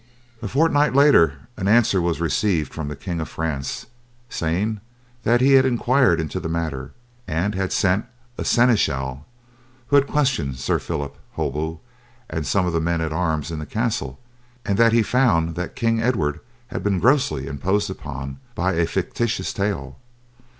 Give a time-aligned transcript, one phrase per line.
[0.41, 3.85] A fortnight later an answer was received from the King of France
[4.29, 4.81] saying
[5.21, 6.93] that he had inquired into the matter,
[7.27, 9.27] and had sent a seneschal,
[9.89, 11.81] who had questioned Sir Phillip Holbeaut
[12.31, 14.19] and some of the men at arms in the castle,
[14.65, 16.39] and that he found that King Edward
[16.69, 19.99] had been grossly imposed upon by a fictitious tale.